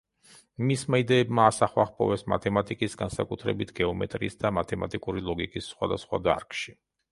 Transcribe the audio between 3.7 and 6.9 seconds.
გეომეტრიის და მათემატიკური ლოგიკის სხვადასხვა დარგში.